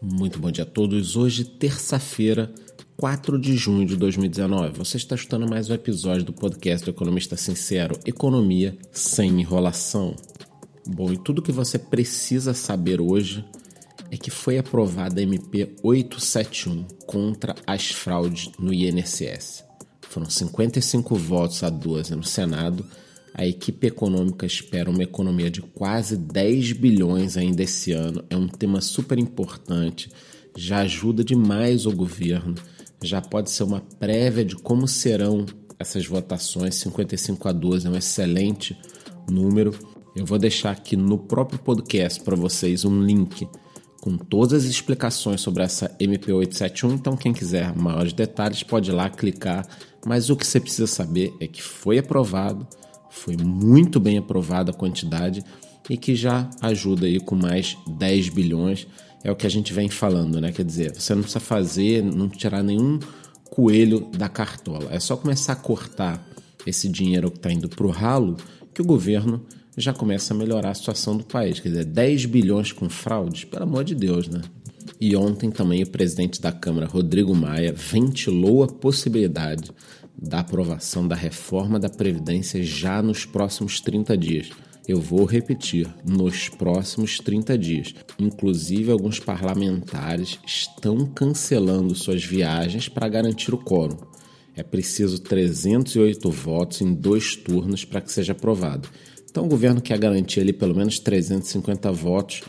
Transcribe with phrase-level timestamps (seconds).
[0.00, 1.16] Muito bom dia a todos.
[1.16, 2.54] Hoje, terça-feira,
[2.96, 4.78] 4 de junho de 2019.
[4.78, 10.14] Você está escutando mais um episódio do podcast do Economista Sincero: Economia sem enrolação.
[10.86, 13.44] Bom, e tudo que você precisa saber hoje
[14.08, 19.64] é que foi aprovada a MP 871 contra as fraudes no INSS.
[20.02, 22.86] Foram 55 votos a 12 no Senado
[23.34, 28.24] a equipe econômica espera uma economia de quase 10 bilhões ainda esse ano.
[28.28, 30.10] É um tema super importante,
[30.56, 32.54] já ajuda demais o governo,
[33.02, 35.46] já pode ser uma prévia de como serão
[35.78, 36.74] essas votações.
[36.76, 38.76] 55 a 12 é um excelente
[39.30, 39.72] número.
[40.16, 43.46] Eu vou deixar aqui no próprio podcast para vocês um link
[44.00, 46.92] com todas as explicações sobre essa MP871.
[46.92, 49.66] Então, quem quiser maiores detalhes pode ir lá clicar.
[50.04, 52.66] Mas o que você precisa saber é que foi aprovado
[53.18, 55.44] foi muito bem aprovada a quantidade
[55.88, 58.86] e que já ajuda aí com mais 10 bilhões.
[59.24, 60.52] É o que a gente vem falando, né?
[60.52, 62.98] Quer dizer, você não precisa fazer, não tirar nenhum
[63.50, 64.88] coelho da cartola.
[64.92, 66.24] É só começar a cortar
[66.66, 68.36] esse dinheiro que está indo para o ralo
[68.72, 69.44] que o governo
[69.76, 71.58] já começa a melhorar a situação do país.
[71.60, 74.42] Quer dizer, 10 bilhões com fraudes, pelo amor de Deus, né?
[75.00, 79.70] E ontem também o presidente da Câmara, Rodrigo Maia, ventilou a possibilidade
[80.20, 84.50] da aprovação da reforma da Previdência já nos próximos 30 dias.
[84.86, 87.94] Eu vou repetir, nos próximos 30 dias.
[88.18, 93.98] Inclusive, alguns parlamentares estão cancelando suas viagens para garantir o quórum.
[94.56, 98.88] É preciso 308 votos em dois turnos para que seja aprovado.
[99.30, 102.42] Então, o governo quer garantir ali pelo menos 350 votos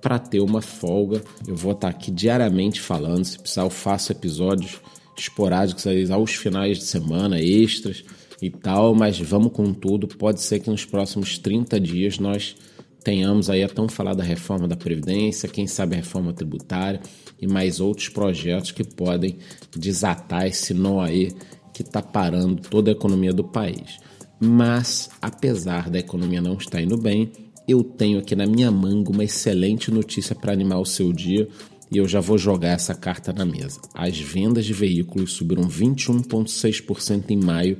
[0.00, 1.20] para ter uma folga.
[1.46, 4.80] Eu vou estar aqui diariamente falando, se precisar, eu faço episódios
[5.16, 8.04] esporádicos aí, aos finais de semana, extras
[8.40, 10.08] e tal, mas vamos com tudo.
[10.08, 12.56] Pode ser que nos próximos 30 dias nós
[13.02, 17.00] tenhamos aí a tão falada reforma da Previdência, quem sabe a reforma tributária
[17.40, 19.38] e mais outros projetos que podem
[19.76, 21.32] desatar esse nó aí
[21.72, 23.98] que está parando toda a economia do país.
[24.38, 27.32] Mas, apesar da economia não estar indo bem,
[27.66, 31.48] eu tenho aqui na minha manga uma excelente notícia para animar o seu dia
[31.92, 33.78] e eu já vou jogar essa carta na mesa.
[33.92, 37.76] As vendas de veículos subiram 21,6% em maio,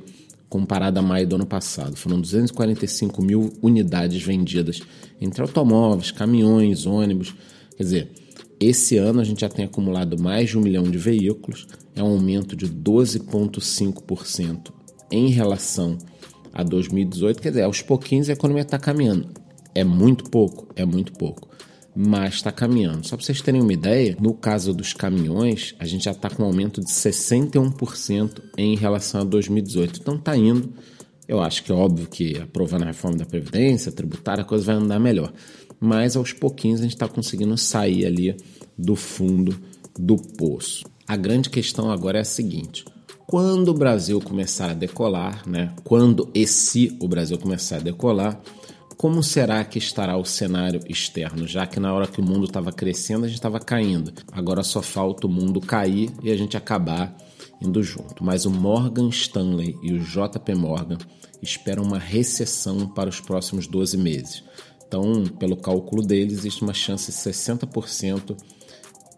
[0.47, 1.95] comparado a maio do ano passado.
[1.95, 4.81] Foram 245 mil unidades vendidas
[5.19, 7.33] entre automóveis, caminhões, ônibus.
[7.75, 8.11] Quer dizer,
[8.59, 12.11] esse ano a gente já tem acumulado mais de um milhão de veículos, é um
[12.11, 14.71] aumento de 12,5%
[15.11, 15.97] em relação
[16.53, 17.41] a 2018.
[17.41, 19.27] Quer dizer, aos pouquinhos a economia está caminhando.
[19.73, 20.67] É muito pouco?
[20.75, 21.51] É muito pouco
[21.95, 23.05] mas está caminhando.
[23.05, 26.43] Só para vocês terem uma ideia, no caso dos caminhões, a gente já está com
[26.43, 29.99] um aumento de 61% em relação a 2018.
[29.99, 30.73] Então está indo.
[31.27, 34.75] Eu acho que é óbvio que aprovando a reforma da Previdência, tributária, a coisa vai
[34.75, 35.31] andar melhor.
[35.79, 38.35] Mas aos pouquinhos a gente está conseguindo sair ali
[38.77, 39.57] do fundo
[39.97, 40.85] do poço.
[41.07, 42.85] A grande questão agora é a seguinte:
[43.27, 45.73] quando o Brasil começar a decolar, né?
[45.83, 48.39] Quando e se o Brasil começar a decolar,
[49.03, 52.71] como será que estará o cenário externo, já que na hora que o mundo estava
[52.71, 54.13] crescendo a gente estava caindo.
[54.31, 57.13] Agora só falta o mundo cair e a gente acabar
[57.59, 58.23] indo junto.
[58.23, 60.97] Mas o Morgan Stanley e o JP Morgan
[61.41, 64.41] esperam uma recessão para os próximos 12 meses.
[64.87, 68.37] Então, pelo cálculo deles, existe uma chance de 60%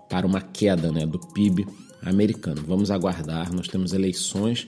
[0.09, 1.63] para uma queda né, do PIB
[2.01, 2.63] americano.
[2.65, 4.67] Vamos aguardar, nós temos eleições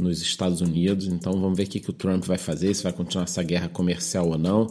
[0.00, 1.06] nos Estados Unidos.
[1.06, 3.68] Então vamos ver o que, que o Trump vai fazer, se vai continuar essa guerra
[3.68, 4.66] comercial ou não.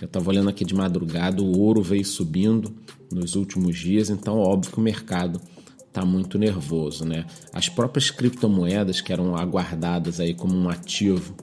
[0.00, 2.74] Eu estava olhando aqui de madrugada, o ouro veio subindo
[3.10, 5.40] nos últimos dias, então óbvio que o mercado
[5.86, 7.26] está muito nervoso, né?
[7.52, 11.34] As próprias criptomoedas que eram aguardadas aí como um ativo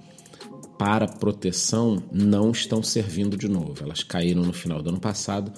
[0.78, 3.84] para proteção não estão servindo de novo.
[3.84, 5.54] Elas caíram no final do ano passado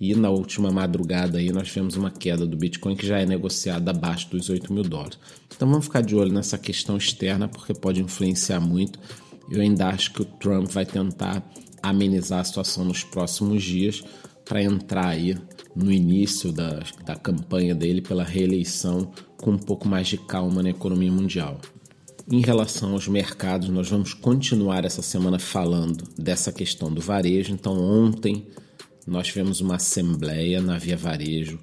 [0.00, 3.90] e na última madrugada aí nós tivemos uma queda do Bitcoin que já é negociada
[3.90, 5.18] abaixo dos 8 mil dólares.
[5.54, 8.98] Então vamos ficar de olho nessa questão externa porque pode influenciar muito.
[9.50, 11.44] Eu ainda acho que o Trump vai tentar
[11.82, 14.02] amenizar a situação nos próximos dias
[14.44, 15.36] para entrar aí
[15.76, 20.70] no início da, da campanha dele pela reeleição com um pouco mais de calma na
[20.70, 21.60] economia mundial.
[22.30, 27.52] Em relação aos mercados, nós vamos continuar essa semana falando dessa questão do varejo.
[27.52, 28.46] Então, ontem
[29.10, 31.58] nós tivemos uma assembleia na Via Varejo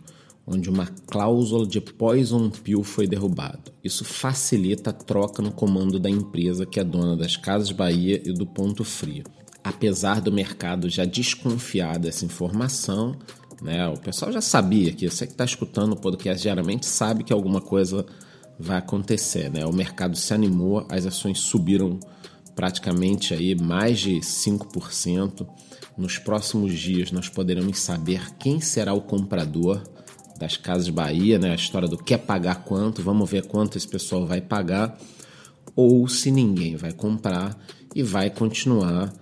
[0.46, 3.74] onde uma cláusula de poison pill foi derrubada.
[3.84, 8.32] Isso facilita a troca no comando da empresa que é dona das Casas Bahia e
[8.32, 9.26] do Ponto Frio.
[9.62, 13.18] Apesar do mercado já desconfiar dessa informação,
[13.62, 17.34] né, o pessoal já sabia que você que está escutando o podcast diariamente sabe que
[17.34, 18.06] alguma coisa
[18.58, 19.52] vai acontecer.
[19.52, 19.66] Né?
[19.66, 22.00] O mercado se animou, as ações subiram
[22.58, 25.48] praticamente aí mais de 5%.
[25.96, 29.82] Nos próximos dias nós poderemos saber quem será o comprador
[30.40, 31.52] das Casas Bahia, né?
[31.52, 35.00] A história do quer pagar quanto, vamos ver quanto esse pessoal vai pagar,
[35.76, 37.56] ou se ninguém vai comprar
[37.96, 39.14] e vai continuar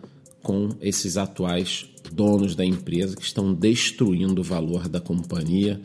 [0.42, 5.82] com esses atuais donos da empresa que estão destruindo o valor da companhia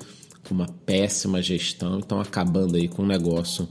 [0.47, 3.69] com uma péssima gestão estão acabando aí com um negócio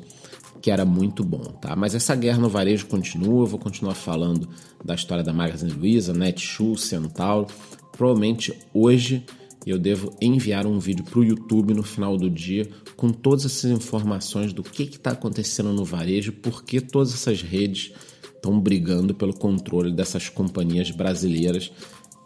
[0.62, 1.76] que era muito bom, tá?
[1.76, 4.50] Mas essa guerra no varejo continua, eu vou continuar falando
[4.84, 7.48] da história da Magazine Luiza, Netshoes, Centauro.
[7.92, 9.26] Provavelmente hoje
[9.66, 13.72] eu devo enviar um vídeo para o YouTube no final do dia com todas essas
[13.72, 17.94] informações do que está acontecendo no varejo, por que todas essas redes
[18.36, 21.72] estão brigando pelo controle dessas companhias brasileiras.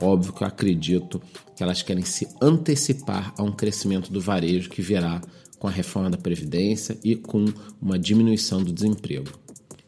[0.01, 1.21] Óbvio que eu acredito
[1.55, 5.21] que elas querem se antecipar a um crescimento do varejo que virá
[5.63, 7.45] com a reforma da Previdência e com
[7.81, 9.31] uma diminuição do desemprego.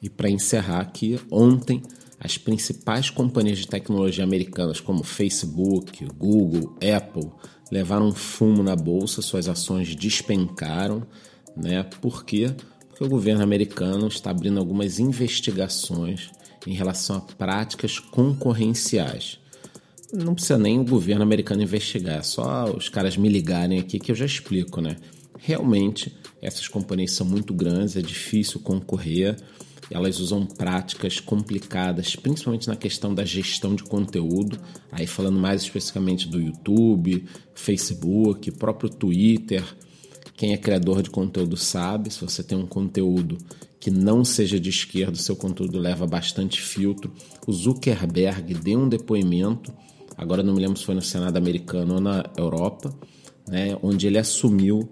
[0.02, 1.84] E para encerrar aqui, ontem
[2.18, 7.30] as principais companhias de tecnologia americanas, como Facebook, Google, Apple,
[7.70, 11.06] levaram fumo na bolsa, suas ações despencaram,
[11.58, 11.84] né?
[12.00, 12.56] Por quê?
[12.88, 16.32] Porque o governo americano está abrindo algumas investigações
[16.66, 19.40] em relação a práticas concorrenciais.
[20.14, 24.10] Não precisa nem o governo americano investigar, é só os caras me ligarem aqui que
[24.10, 24.96] eu já explico, né?
[25.38, 29.36] Realmente, essas companhias são muito grandes, é difícil concorrer.
[29.92, 34.60] Elas usam práticas complicadas, principalmente na questão da gestão de conteúdo.
[34.92, 39.64] Aí, falando mais especificamente do YouTube, Facebook, próprio Twitter.
[40.36, 43.38] Quem é criador de conteúdo sabe, se você tem um conteúdo
[43.80, 47.14] que não seja de esquerda, seu conteúdo leva bastante filtro.
[47.46, 49.72] O Zuckerberg deu um depoimento,
[50.18, 52.94] agora não me lembro se foi no Senado americano ou na Europa,
[53.48, 54.90] né, onde ele assumiu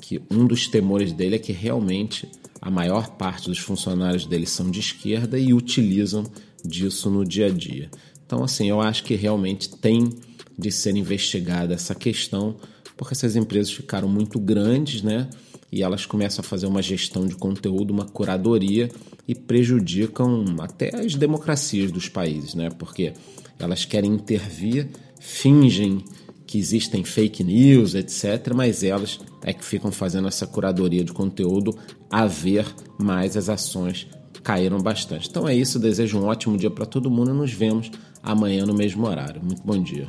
[0.00, 2.28] que um dos temores dele é que realmente
[2.60, 6.24] a maior parte dos funcionários dele são de esquerda e utilizam
[6.64, 7.90] disso no dia a dia.
[8.26, 10.12] Então, assim, eu acho que realmente tem
[10.58, 12.56] de ser investigada essa questão,
[12.96, 15.28] porque essas empresas ficaram muito grandes, né?
[15.70, 18.90] E elas começam a fazer uma gestão de conteúdo, uma curadoria
[19.28, 22.70] e prejudicam até as democracias dos países, né?
[22.70, 23.12] Porque
[23.58, 24.88] elas querem intervir,
[25.20, 26.04] fingem
[26.46, 31.76] que existem fake news, etc., mas elas é que ficam fazendo essa curadoria de conteúdo
[32.10, 32.66] a ver
[32.98, 34.06] mais as ações
[34.42, 35.28] caíram bastante.
[35.28, 37.90] Então é isso, desejo um ótimo dia para todo mundo e nos vemos
[38.22, 39.42] amanhã no mesmo horário.
[39.42, 40.08] Muito bom dia.